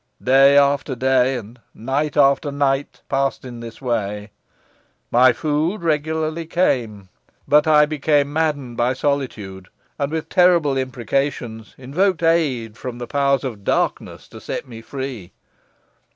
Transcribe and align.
Day 0.19 0.57
after 0.57 0.95
day, 0.95 1.35
and 1.37 1.59
night 1.75 2.17
after 2.17 2.51
night, 2.51 3.03
passed 3.07 3.45
in 3.45 3.59
this 3.59 3.79
way. 3.79 4.31
My 5.11 5.31
food 5.31 5.83
regularly 5.83 6.47
came. 6.47 7.09
But 7.47 7.67
I 7.67 7.85
became 7.85 8.33
maddened 8.33 8.77
by 8.77 8.93
solitude; 8.93 9.67
and 9.99 10.11
with 10.11 10.27
terrible 10.27 10.75
imprecations 10.75 11.75
invoked 11.77 12.23
aid 12.23 12.79
from 12.79 12.97
the 12.97 13.05
powers 13.05 13.43
of 13.43 13.63
darkness 13.63 14.27
to 14.29 14.41
set 14.41 14.67
me 14.67 14.81
free. 14.81 15.33